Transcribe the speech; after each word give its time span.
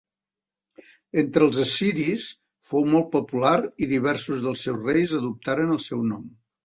Entre 1.23 1.43
els 1.47 1.59
assiris, 1.63 2.25
fou 2.71 2.87
molt 2.95 3.11
popular 3.17 3.53
i 3.87 3.91
diversos 3.93 4.43
dels 4.47 4.65
seus 4.69 4.85
reis 4.93 5.15
adoptaren 5.21 5.77
el 5.77 5.83
seu 5.89 6.03
nom. 6.15 6.27